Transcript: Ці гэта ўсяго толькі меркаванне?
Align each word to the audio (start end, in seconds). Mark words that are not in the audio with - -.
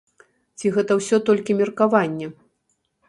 Ці 0.61 0.71
гэта 0.77 0.97
ўсяго 0.99 1.21
толькі 1.27 1.57
меркаванне? 1.61 2.27